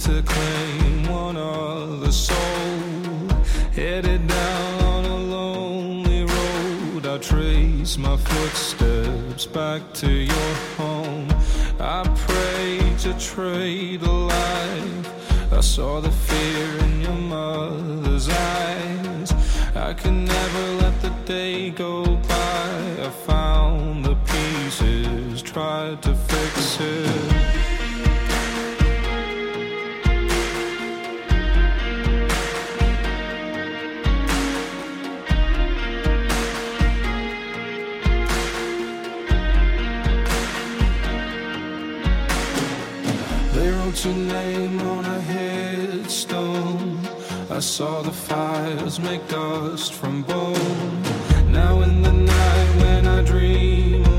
[0.00, 2.38] to claim one other soul.
[3.74, 11.28] Headed down on a lonely road, I trace my footsteps back to your home.
[11.78, 15.52] I prayed to trade a life.
[15.52, 19.32] I saw the fear in your mother's eyes.
[19.74, 22.70] I could never let the day go by.
[23.06, 27.39] I found the pieces, tried to fix it.
[44.00, 47.06] Wrote your name on a headstone.
[47.50, 51.02] I saw the fires make dust from bone.
[51.52, 54.09] Now in the night when I dream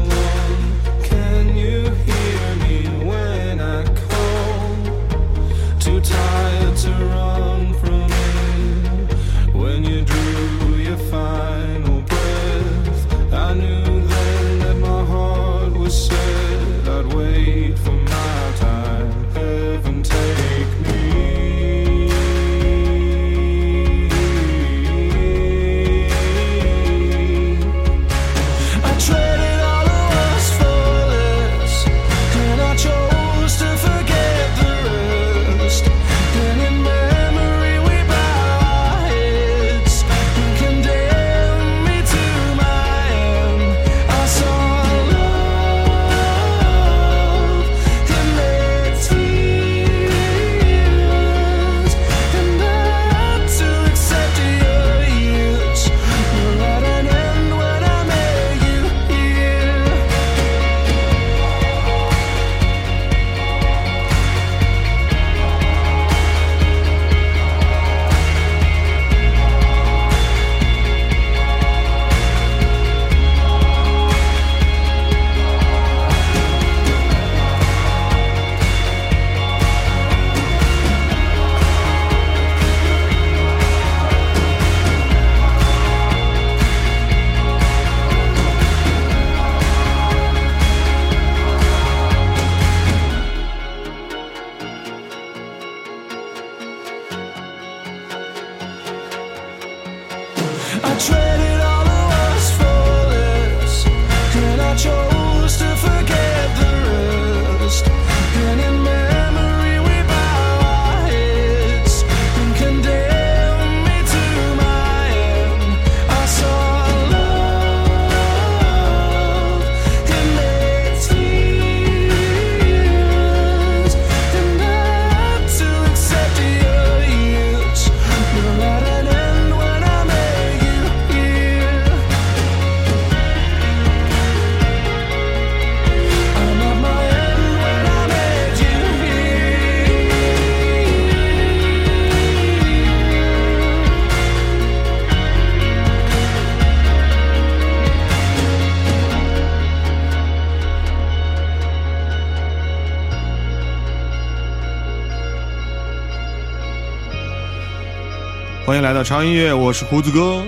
[158.72, 160.42] 欢迎来到潮音乐，我是胡子哥。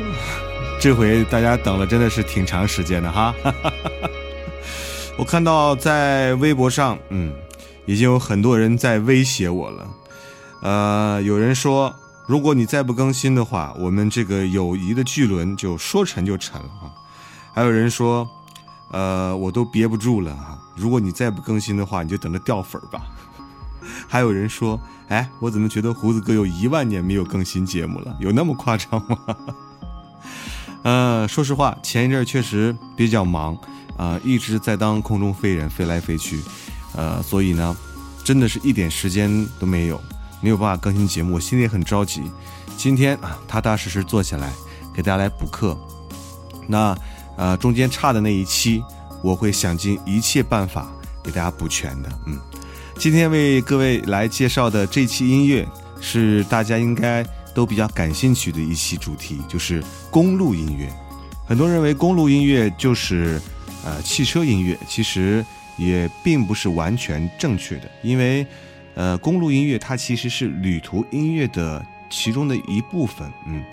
[0.80, 3.36] 这回大家等了真的是挺长时间的哈，
[5.20, 7.34] 我看到在微博上，嗯，
[7.86, 9.88] 已经有很多人在威胁我了。
[10.62, 11.94] 呃，有人说，
[12.26, 16.88] 如果你再不更新的话，我们这个友谊的巨轮就说沉就沉了啊。
[17.54, 18.26] 还有人说，
[18.92, 23.04] 呃，我都憋不住了哈，如果你再不更新的话，你就等着掉粉儿吧。
[24.08, 28.16] 还有人说，哎，我怎么觉得胡子哥有一万年没有更新节目了？
[28.20, 29.18] 有那么夸张吗？
[30.84, 33.58] 呃，说实话，前一阵确实比较忙，
[33.98, 36.42] 啊，一直在当空中飞人，飞来飞去，
[36.96, 37.76] 呃，所以呢，
[38.24, 40.02] 真的是一点时间都没有，
[40.42, 42.24] 没有办法更新节目，我心里也很着急。
[42.76, 44.52] 今天啊，踏踏实实坐下来，
[44.94, 45.78] 给大家来补课。
[46.68, 46.98] 那，
[47.38, 48.84] 呃，中间差的那一期，
[49.22, 50.92] 我会想尽一切办法
[51.24, 52.10] 给大家补全的。
[52.26, 52.38] 嗯，
[52.98, 55.68] 今天为各位来介绍的这期音乐，
[56.02, 57.26] 是大家应该。
[57.56, 60.90] 都比较感兴趣的一期主题就是公路音乐。
[61.46, 63.40] 很多人认为公路音乐就是
[63.86, 65.46] 呃汽车音乐，其实
[65.78, 67.84] 也并不是完全正确的。
[68.02, 68.44] 因为
[68.96, 73.32] 呃公路音乐它其实是旅途音乐的其中的一部分。
[73.46, 73.64] 嗯，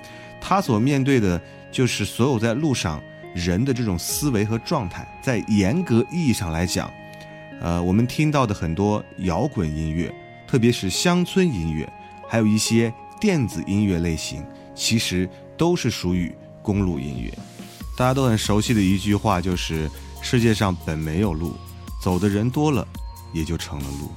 [0.43, 1.41] 它所面对的
[1.73, 3.03] 就是所有在路上
[3.35, 5.09] 人的这种思维和状态。
[5.23, 6.93] 在严格意义上来讲，
[7.61, 10.13] 呃，我们听到的很多摇滚音乐，
[10.49, 11.91] 特别是乡村音乐，
[12.29, 12.93] 还有一些。
[13.21, 14.43] 电子音乐类型
[14.75, 17.31] 其实都是属于公路音乐，
[17.95, 19.91] 大家都很熟悉的一句话就是
[20.23, 21.55] “世界上本没有路，
[22.03, 22.89] 走的人多了，
[23.35, 24.09] 也就成了路；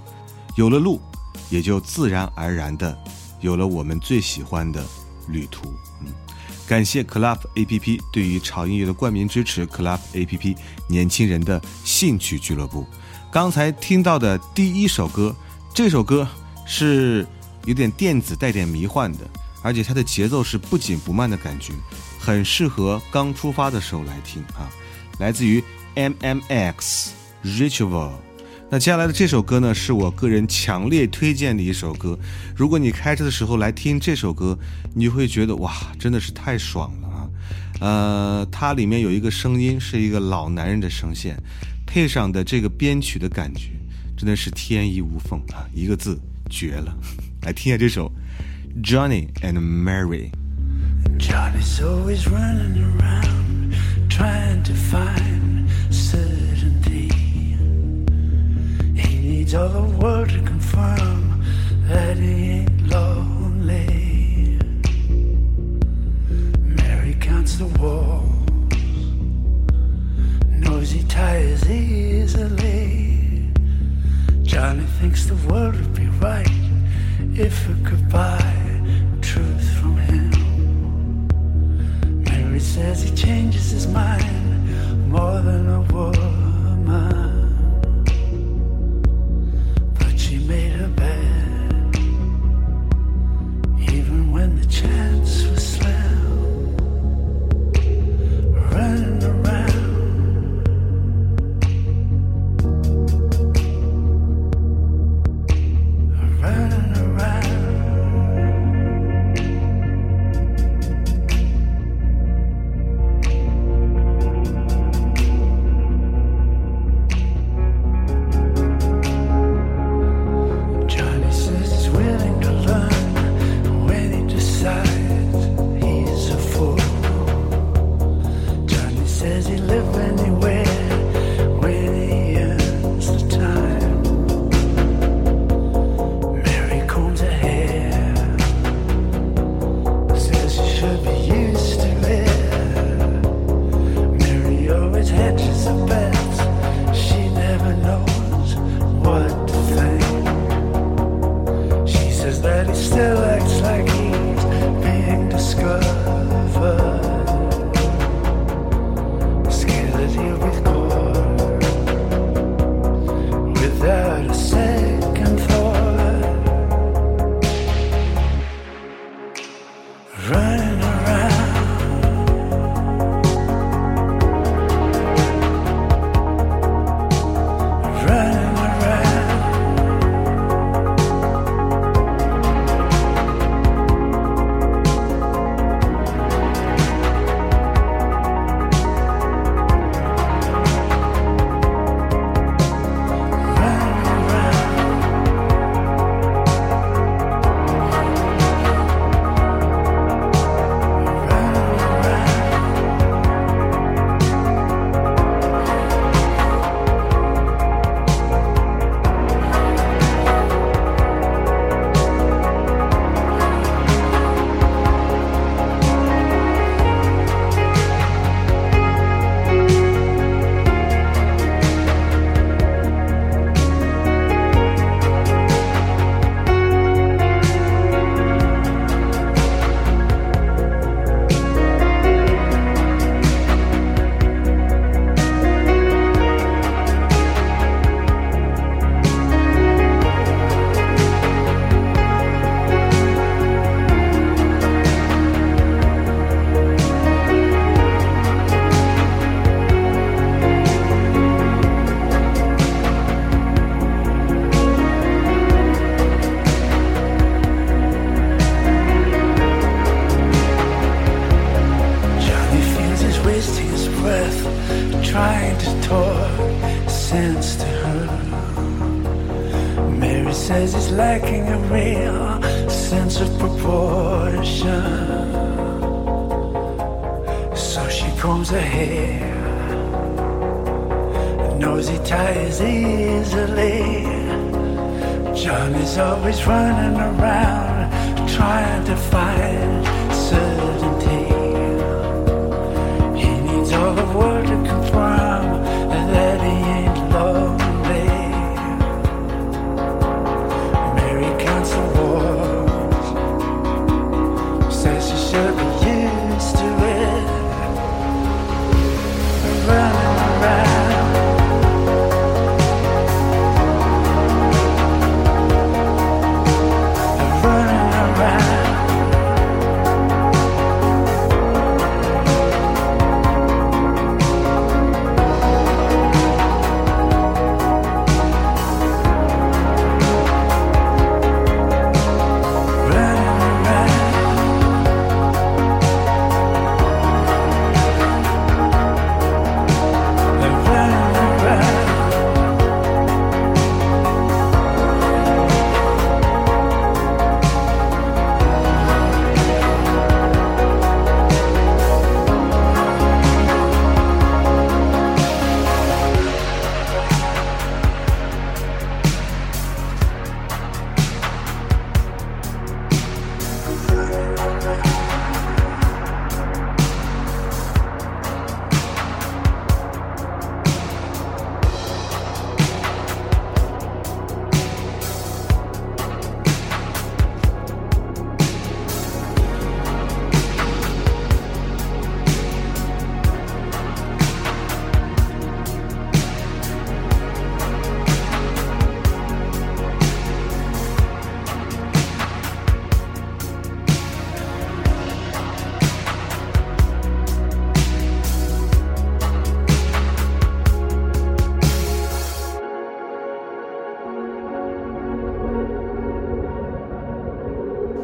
[0.56, 1.02] 有了路，
[1.50, 2.98] 也就自然而然的
[3.42, 4.82] 有了我们最喜欢的
[5.28, 5.68] 旅途。”
[6.00, 6.08] 嗯，
[6.66, 10.56] 感谢 Club A P P 对于潮音乐的冠名支持，Club A P P
[10.88, 12.88] 年轻人的兴趣俱乐部。
[13.34, 15.36] 刚才听到的第一首歌，
[15.74, 16.28] 这首歌
[16.68, 17.26] 是。
[17.66, 19.20] 有点电子，带点迷幻的，
[19.62, 21.72] 而且它的节奏是不紧不慢的感觉，
[22.20, 24.70] 很适合刚出发的时候来听啊。
[25.18, 25.64] 来自于
[25.96, 28.12] M M X Ritual。
[28.70, 32.20] 那接下来的这首歌呢，是我个人强烈推荐的一首歌。
[32.54, 34.60] 如果你开车的时候来听这首歌，
[34.94, 37.30] 你会觉得哇，真的是太爽了啊！
[37.80, 41.42] 呃，它里面有一个声音，是一个老男人的声线，
[41.94, 43.70] 配上的这个编曲的感觉，
[44.18, 46.20] 真的是天衣无缝啊，一个字，
[46.50, 46.92] 绝了。
[47.44, 48.12] 来听一下这首
[48.84, 50.32] 《Johnny and Mary》。
[51.20, 53.76] Johnny's always running around
[54.10, 57.12] trying to find certainty.
[58.96, 60.13] He needs all the world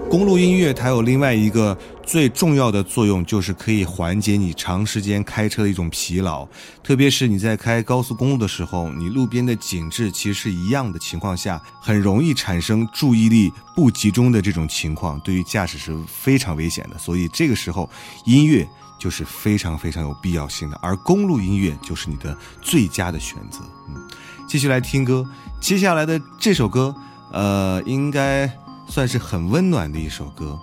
[0.10, 6.48] 公路音乐它有另外一个最重要的作用，就是可以缓解你长时间开车的一种疲劳，
[6.84, 16.98] 特别是你在开高速公路的时候，你路边的景致其实是一样的情况下，很容易产生注意力不集中的这种情况，对于驾驶是非常危险的。
[16.98, 17.88] 所以这个时候，
[18.26, 23.60] 音乐就是非常非常有必要性的，而公路音乐就是你的最佳的选择。
[23.90, 24.08] 嗯，
[24.48, 25.24] 继续来听歌，
[25.62, 26.96] 接下来的这首歌，
[27.32, 28.52] 呃，应该。
[28.90, 30.60] 算是很温暖的一首歌，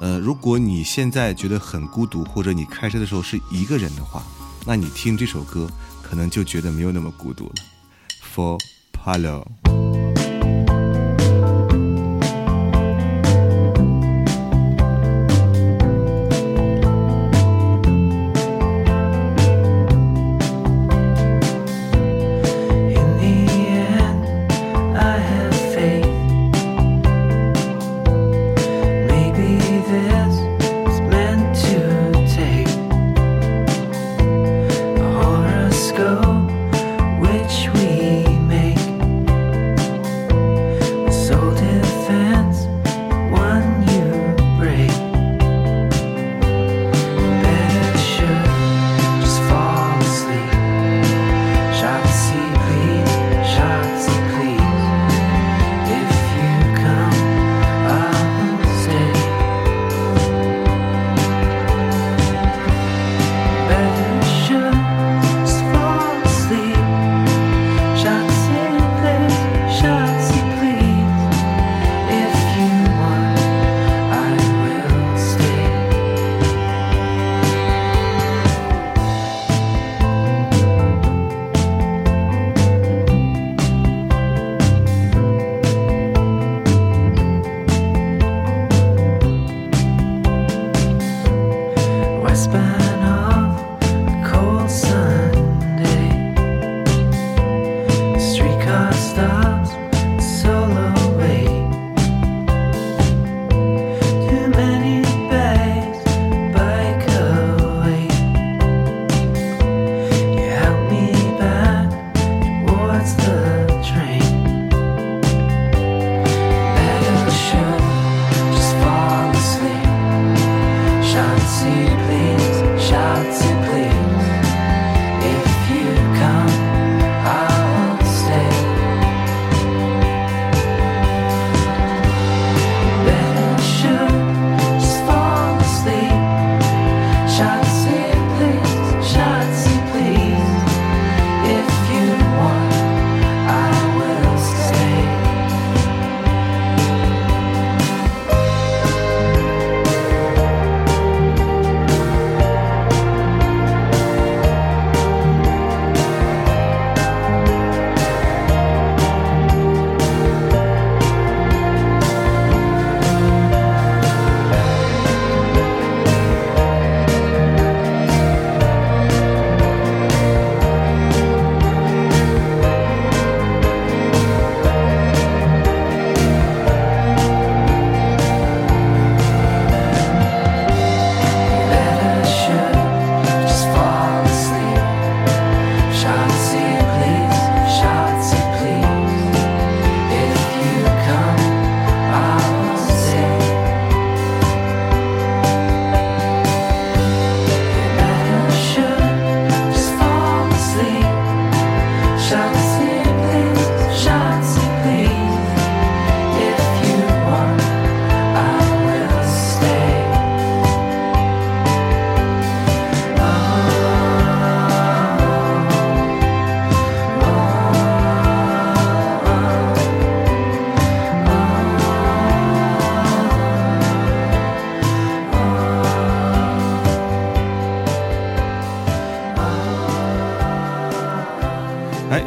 [0.00, 4.22] 呃，如果你现在觉得很孤独，或者你开车的时候是一个人的话，
[4.66, 5.70] 那你听这首歌
[6.02, 7.54] 可能就觉得没有那么孤独了。
[8.34, 8.58] For
[8.92, 9.95] Palo。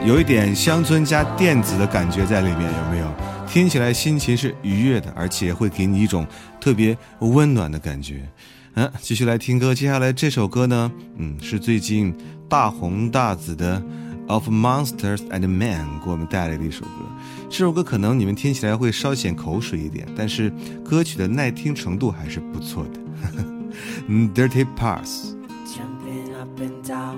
[0.10, 3.08] 有一点乡村加电子的感觉在里面，有没有？
[3.48, 6.26] 听起来心情是愉悦的，而且会给你一种
[6.60, 8.28] 特别温暖的感觉。
[8.74, 12.12] 嗯，继续来听歌，接下来这首歌呢，嗯，是最近
[12.50, 13.80] 大红大紫的。
[14.26, 17.06] Of Monsters and Men 给我们带来的一首歌，
[17.48, 20.52] 这首歌可能你们听起来会稍显口水一点，但是
[20.84, 23.00] 歌曲的耐听程度还是不错的。
[24.34, 25.36] Dirty Pass。
[25.68, 27.18] Jumping up and down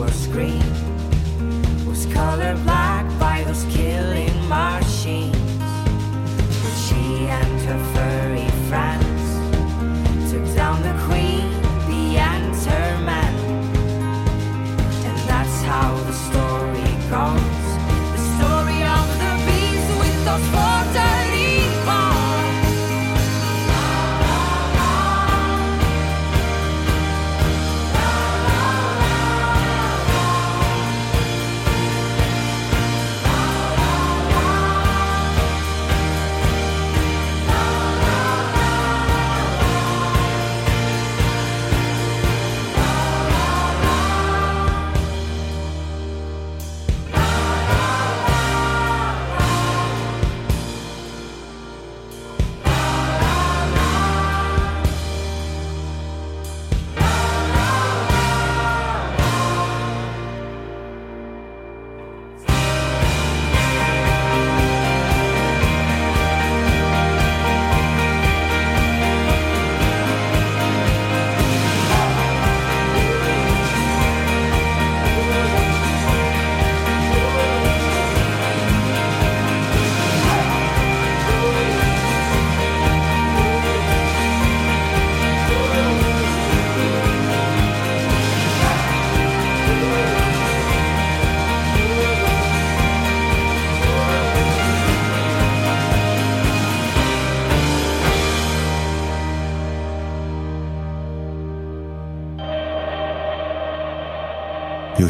[0.00, 0.60] or scream,
[1.86, 2.87] Was colorblind.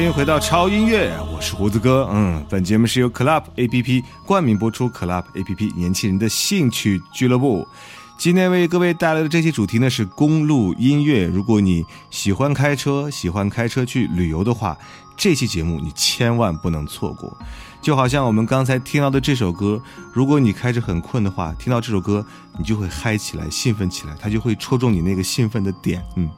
[0.00, 2.08] 欢迎回到超音乐，我是胡子哥。
[2.10, 7.68] 嗯，本节目是由 Club A P P 冠名播出，Club A P P 年轻人的兴趣俱乐部。
[8.16, 11.26] 今天为各位带来的这期主题呢是公路音乐。
[11.26, 14.74] 如果你喜欢开车，喜欢开车去旅游的话，
[15.18, 17.36] 这期节目你千万不能错过。
[17.82, 19.80] 就好像我们刚才听到的这首歌，
[20.12, 22.24] 如果你开始很困的话，听到这首歌
[22.58, 26.04] 你就会嗨起来、兴奋起来，它就会戳中你那个兴奋的点。
[26.16, 26.28] 嗯，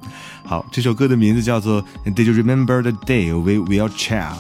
[0.45, 4.37] 好，这首歌的名字叫做《Did You Remember the Day We Were Child》，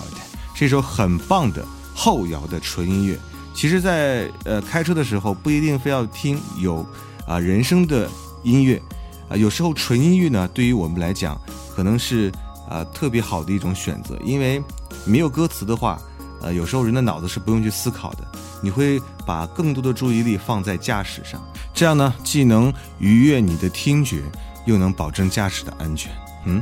[0.55, 3.19] 是一首很棒的后摇的纯音乐。
[3.53, 6.87] 其实在，呃开车的时候不一定非要听有
[7.27, 8.09] 啊、人声的
[8.45, 8.81] 音乐
[9.29, 11.37] 啊、有时候纯音乐呢对于我们来讲
[11.75, 12.31] 可能是
[12.71, 14.63] 啊、特别好的一种选择，因为
[15.05, 16.01] 没有歌词的话。
[16.43, 18.25] 呃，有时候人的脑子是不用去思考的，
[18.61, 21.41] 你会把更多的注意力放在驾驶上，
[21.73, 24.23] 这样呢，既能愉悦你的听觉，
[24.67, 26.11] 又能保证驾驶的安全。
[26.45, 26.61] 嗯，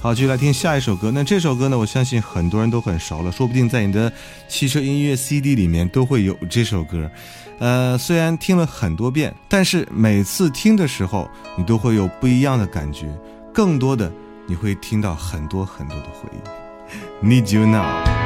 [0.00, 1.10] 好，继续来听下一首歌。
[1.10, 4.12] 那这首歌呢，我相信很多人都很熟了，说不定在你的
[4.48, 7.10] 汽车音乐 CD 里面都会有这首歌。
[7.58, 13.06] 呃，虽然听了很多遍，但是每次听的时候，你都会有不一样的感觉，
[13.52, 14.12] 更多的
[14.46, 17.26] 你会听到很多很多的回忆。
[17.26, 18.25] Need you now。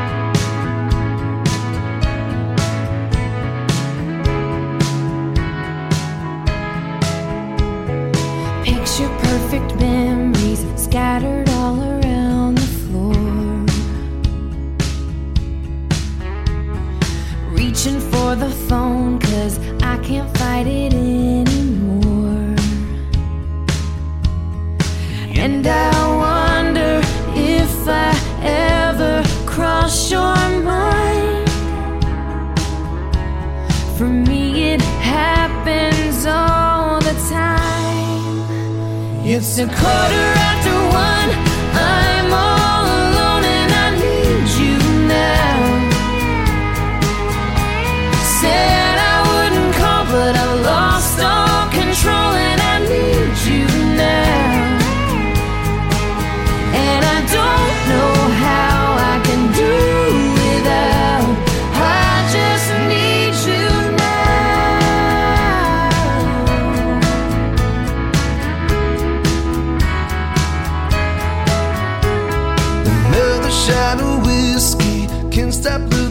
[72.87, 76.10] Another shot of whiskey, can't stop looking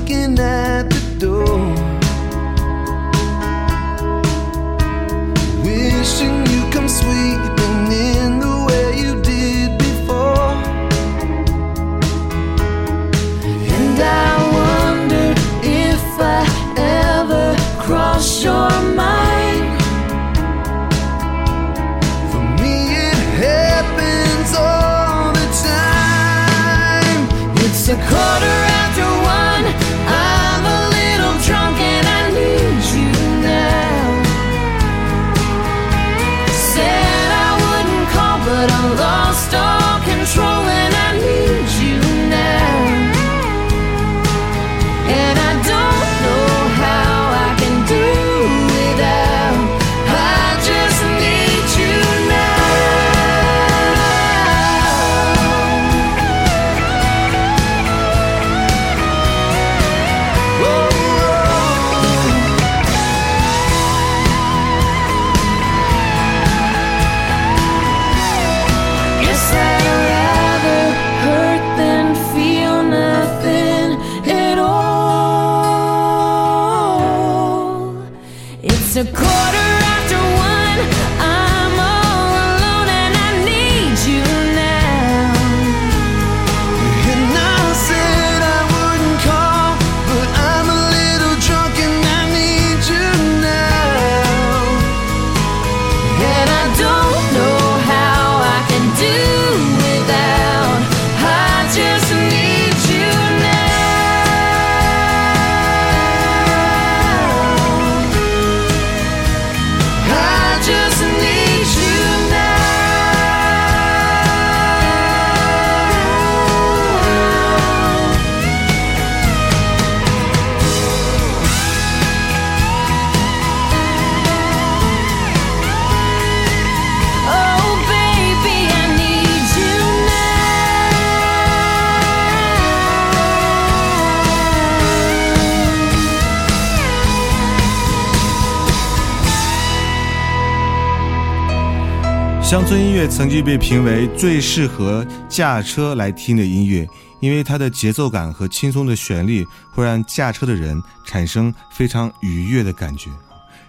[142.49, 153.11] 乡村音乐曾经被评为最适合驾车来听的音乐，因为它的节奏感和轻松的旋律会让驾车的人产生非常愉悦的感觉。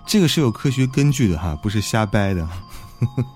[0.06, 2.48] 这个是有科学根据的哈，不是瞎掰的。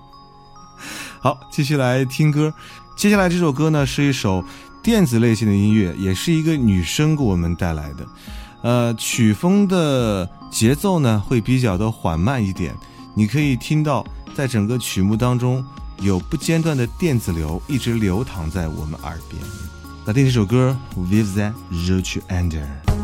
[1.21, 2.51] 好，继续来听歌。
[2.97, 4.43] 接下来这首歌呢是一首
[4.81, 8.07] 电子类型的音乐，也是一个女生给我们带来的。
[8.63, 12.75] 呃，曲风的节奏呢会比较的缓慢一点，
[13.15, 15.65] 你可以听到在整个曲目当中
[16.01, 19.41] 有不间断的电子流一直流淌在我们耳边。
[20.05, 22.94] 来听这首歌 We've that Roach Ender。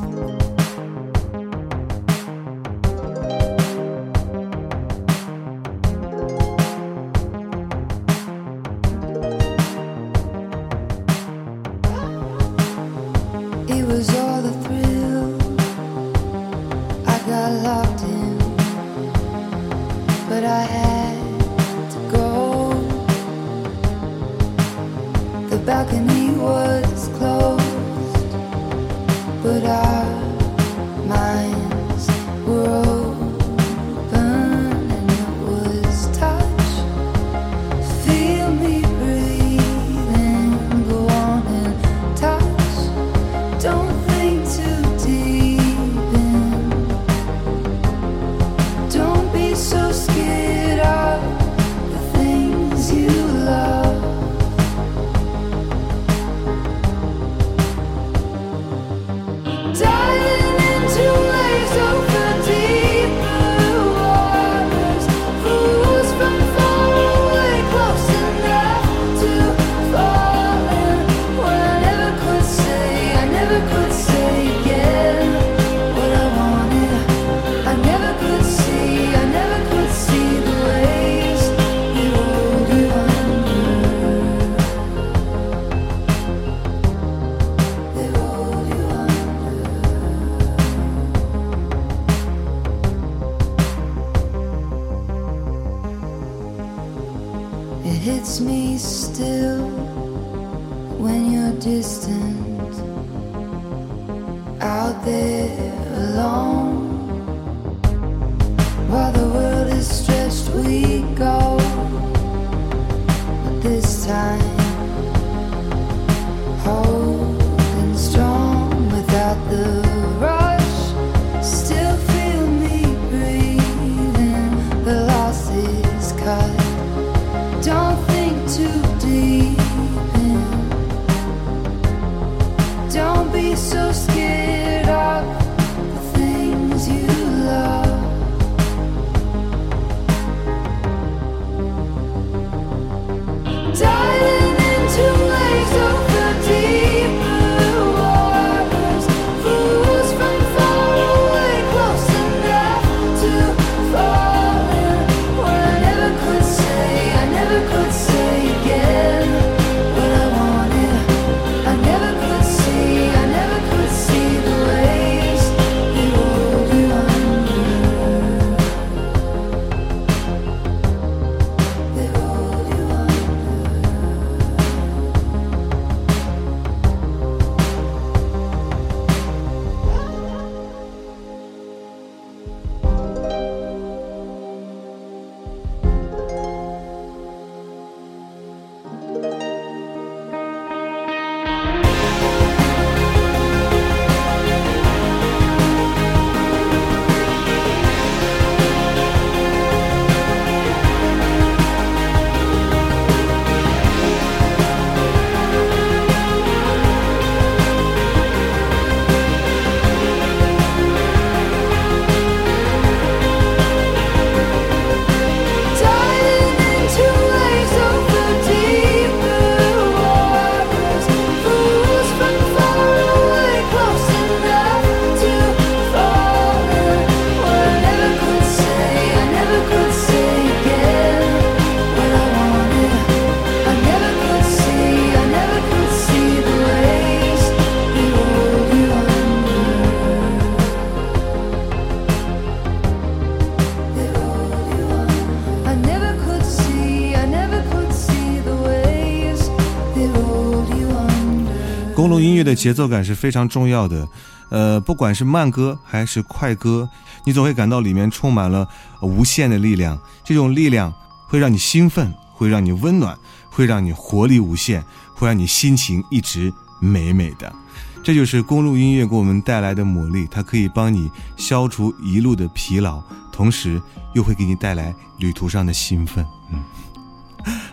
[252.02, 254.08] 公路音乐的节奏感是非常重要的，
[254.50, 256.90] 呃，不管是慢歌还是快歌，
[257.26, 258.68] 你总会感到里面充满了
[259.04, 259.96] 无限的力量。
[260.24, 260.92] 这种力量
[261.28, 263.16] 会让你兴奋，会让你温暖，
[263.52, 264.84] 会让你活力无限，
[265.14, 267.54] 会让你心情一直美美的。
[268.02, 273.00] 这就是公路音乐给我们带来的魔力，它可以帮你消除一路的疲劳，
[273.32, 273.80] 同时
[274.16, 276.26] 又会给你带来旅途上的兴奋。
[276.52, 276.64] 嗯，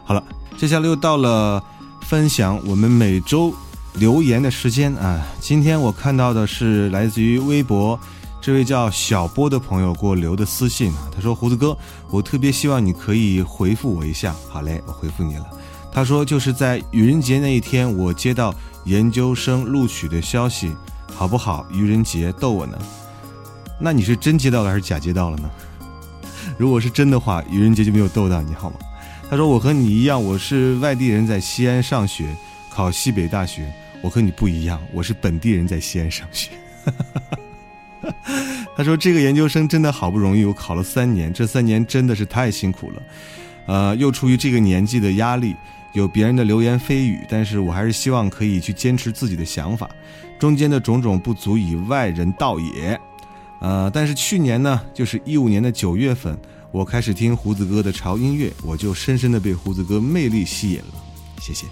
[0.05, 0.23] 好了，
[0.59, 1.65] 接下来又到了
[2.03, 3.55] 分享我们每周
[3.99, 5.27] 留言的时间啊。
[5.41, 7.99] 今天我看到的是来自于微博
[8.41, 11.77] 这位叫小波的朋友给我留的私信啊，他说：“胡子哥，
[12.11, 15.47] 我特别希望你可以回复我一下。”好嘞，我回复你了。
[15.93, 20.75] 他说：“就是在愚人节那一天，我接到。”研究生录取的消息，
[21.15, 21.67] 好不好？
[21.71, 22.79] 愚人节逗我呢？
[23.79, 25.51] 那你是真接到了还是假接到了呢？
[26.57, 28.77] 如果是真的话，愚人节就没有逗到你好吗？
[29.29, 32.35] 他说我和你一样，我是外地人，在西安上学，
[32.73, 33.71] 考西北大学。
[34.03, 36.51] 我和你不一样，我是本地人，在西安上学。
[38.77, 43.03] 他说这个研究生真的好不容易，我考了三年，这三年真的是太辛苦了，
[43.67, 45.55] 呃，又出于这个年纪的压力。
[45.95, 49.89] 有别人的流言蜚语，但是我还是希望可以去坚持自己的想法。
[50.39, 53.01] 中间的种种不足以外人道也。
[53.61, 56.39] 呃，但是去年呢，就是一五年的九月份，
[56.71, 61.03] 我开始听胡子哥的潮音乐，我就深深的被胡子哥魅力吸引了。
[61.41, 61.67] 谢谢。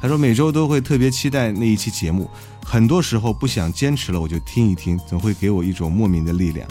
[0.00, 2.30] 他说每周都会特别期待那一期节目，
[2.64, 6.66] 很多时候不想坚持了，我就听一听，总会给我一种莫名的力量。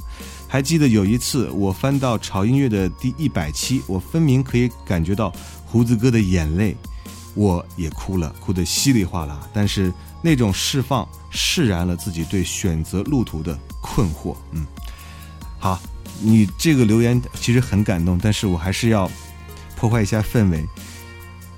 [0.47, 5.32] 还记得有一次我翻到潮音乐的第一百期，我分明可以感觉到
[5.63, 6.75] 胡子哥的眼泪。
[7.36, 14.36] 我也哭了，哭得稀里哗啦，但是那种释放释然了自己对选择路途的困惑。
[14.51, 14.65] 嗯，
[15.59, 15.80] 好，
[16.19, 19.09] 你这个留言其实很感动，但是我还是要
[19.77, 20.65] 破坏一下氛围。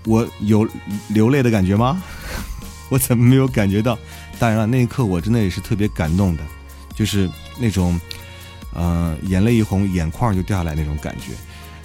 [0.06, 0.68] 我有
[1.10, 2.02] 流泪的感觉吗？
[2.90, 3.98] 我怎么没有感觉到？
[4.40, 6.44] 当然了，那一刻我真的也是特别感动的，
[6.96, 7.30] 就是
[7.60, 8.00] 那种，
[8.74, 11.34] 呃，眼泪一红，眼眶就掉下来那种感觉。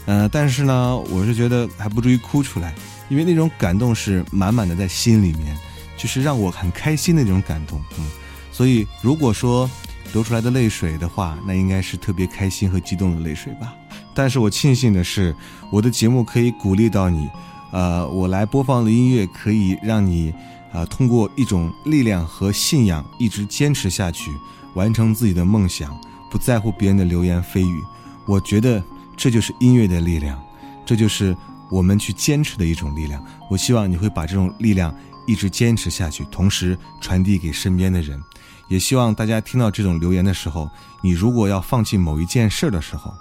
[0.06, 2.74] 呃，但是呢，我是觉得还不至于哭出来。
[3.08, 5.56] 因为那种感动是满满的在心里面，
[5.96, 8.04] 就是让我很开心的那种感动，嗯，
[8.50, 9.70] 所以如果说
[10.12, 13.72] 流出来的泪水的话，那应该是特别开心和激动的泪水吧。
[14.12, 15.32] 但是我庆幸的是，
[15.70, 17.28] 我的节目可以鼓励到你，
[17.76, 20.32] 呃，我来播放的音乐可以让你，
[20.72, 24.30] 啊，通过一种力量和信仰一直坚持下去，
[24.72, 25.94] 完成自己的梦想，
[26.30, 27.84] 不在乎别人的流言蜚语。
[28.24, 28.82] 我觉得
[29.14, 30.42] 这就是音乐的力量，
[30.86, 31.36] 这就是。
[31.68, 33.20] 我们去坚持的一种力量，
[33.50, 34.94] 我希望你会把这种力量
[35.26, 38.22] 一直坚持下去，同时传递给身边的人。
[38.68, 40.70] 也希望大家听到这种留言的时候，
[41.02, 43.12] 你如果要放弃某一件事的时候，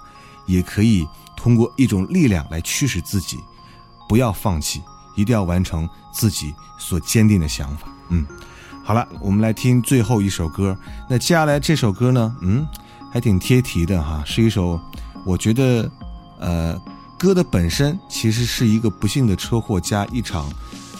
[0.46, 1.04] 也可以
[1.36, 3.40] 通过一种力量来驱使自己，
[4.08, 4.82] 不要放弃，
[5.14, 7.88] 一定要完成自己所坚定的想法。
[8.10, 8.26] 嗯，
[8.84, 10.76] 好了，我们来听最后一首歌。
[11.08, 12.66] 那接下来这首歌呢，嗯，
[13.12, 14.80] 还挺贴题的哈，是一首
[15.24, 15.90] 我觉得，
[16.38, 16.80] 呃。
[17.18, 20.52] 歌的本身其实是一个不幸的车祸加一场，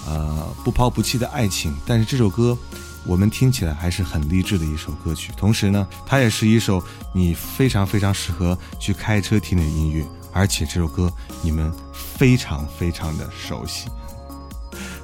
[0.07, 2.57] 呃不抛不弃的爱情，但是这首歌
[3.05, 5.31] 我们听起来还是很励志的一首歌曲。
[5.37, 6.83] 同时呢，它也是一首
[7.13, 11.11] 你非常非常适合去开车听的音乐，而且这首歌
[11.41, 13.89] 你们非常非常的熟悉。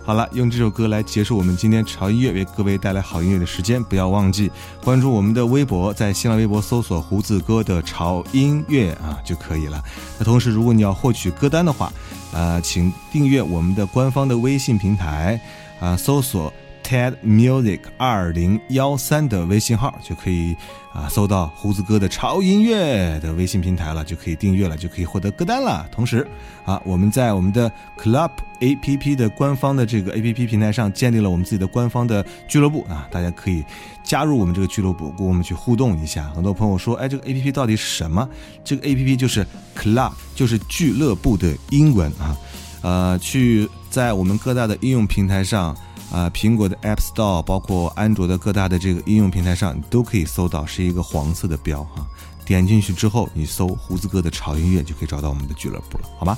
[0.05, 3.83] 好了，用这首歌来结束我们今天潮音乐为各位带来好音乐的时间。
[3.83, 4.51] 不要忘记
[4.85, 9.83] 关注我们的微博，在新浪微博搜索“胡子哥的潮音乐”啊就可以了。
[10.19, 11.91] 那同时，如果你要获取歌单的话，
[12.35, 15.41] 啊，请订阅我们的官方的微信平台，
[15.81, 16.53] 啊，搜索。
[16.93, 20.55] TED Music 二零幺三的微信号就可以
[20.93, 25.89] 啊，搜到胡子哥的潮音乐的微信平台了，就可以订阅了，就可以获得歌单了。
[25.91, 26.29] 同时
[26.67, 28.31] 啊，我们在我们的 Club
[28.61, 33.65] APP 的官方的这个 APP 平台上建立了我们自己的官方的俱乐部啊，大家可以
[34.05, 36.31] 加入我们这个俱乐部，跟我们去互动一下。
[36.35, 38.29] 很多朋友说，哎，这个 APP 到底是什么？
[38.63, 42.37] 这个 APP 就是 Club，就是俱乐部的英文啊。
[42.83, 45.75] 呃，去在我们各大的应用平台上。
[46.13, 52.07] 啊，苹果的 App Store，包括安卓的各大的这个应用平台上，你都可以搜到，是一个黄色的标哈。
[52.45, 56.37] 点进去之后，你搜胡子哥的潮音乐，就可以找到我们的俱乐部了，好吗？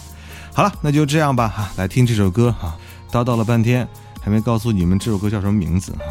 [0.52, 2.78] 好了，那就这样吧哈，来听这首歌哈。
[3.10, 3.88] 叨叨了半天，
[4.20, 6.04] 还没告诉你们这首歌叫什么名字哈。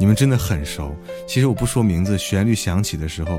[0.00, 0.94] 你们真的很熟，
[1.28, 3.38] 其实我不说名字，旋律响起的时候，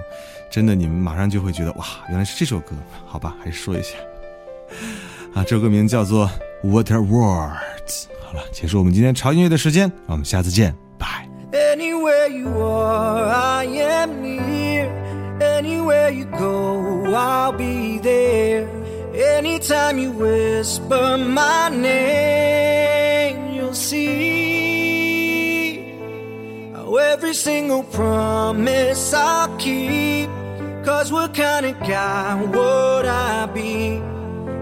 [0.51, 2.75] 真的你们马上就会觉得哇，原来是这首歌，
[3.07, 3.35] 好吧？
[3.43, 3.89] 还是说一下
[5.33, 6.29] 啊，这首歌名叫做
[6.63, 8.05] Water Words。
[8.32, 11.26] 好了，结束我们今天潮音乐的时间，我们下次见，拜。
[11.52, 14.90] Anywhere you are, I am near.
[15.40, 18.66] Anywhere you go, I'll be there.
[19.14, 24.20] Anytime you whisper my name, you'll see
[26.74, 30.28] how every single promise I'll keep.
[30.84, 34.00] Cause what kind of guy would I be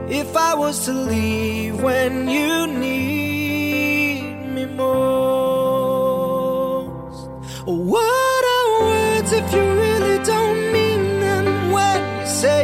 [0.09, 3.30] if I was to leave when you need
[4.82, 7.30] most.
[7.66, 12.60] What are words if you really don't mean them when you say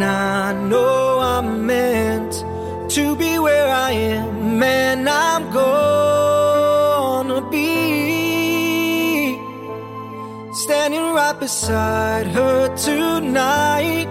[0.00, 2.44] and I know I'm meant
[2.92, 9.40] to be where I am, and I'm gonna be
[10.52, 14.06] standing right beside her tonight,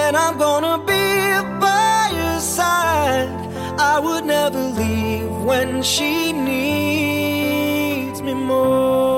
[0.00, 1.06] and I'm gonna be
[1.60, 3.30] by her side.
[3.78, 7.42] I would never leave when she needs
[8.22, 9.17] me most.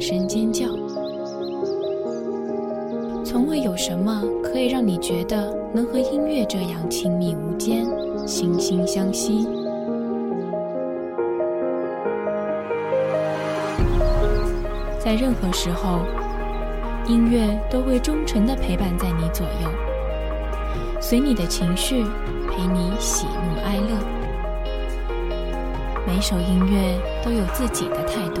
[0.00, 0.66] 大声尖叫。
[3.22, 7.84] 从未有什么可以让你觉得能和音乐这样亲密无间、
[8.26, 9.46] 惺惺相惜。
[14.98, 15.98] 在任何时候，
[17.06, 19.68] 音乐都会忠诚地陪伴在你左右，
[20.98, 22.04] 随你的情绪，
[22.48, 23.98] 陪你喜怒哀乐。
[26.06, 28.40] 每首音乐都有自己的态度，